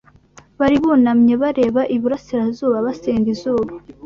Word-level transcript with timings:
Bari 0.59 0.75
bunamye 0.81 1.33
bareba 1.41 1.81
iburasirazuba, 1.95 2.85
basenga 2.85 3.27
izuba! 3.35 3.71